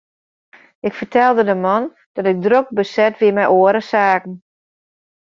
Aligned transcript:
Ik 0.87 0.93
fertelde 0.99 1.43
de 1.49 1.55
man 1.65 1.83
dat 2.13 2.25
ik 2.31 2.41
drok 2.43 2.67
beset 2.77 3.15
wie 3.19 3.33
mei 3.35 3.47
oare 3.57 3.81
saken. 3.91 4.33